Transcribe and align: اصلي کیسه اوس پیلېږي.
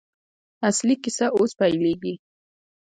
اصلي 0.69 0.95
کیسه 1.03 1.25
اوس 1.37 1.51
پیلېږي. 1.59 2.13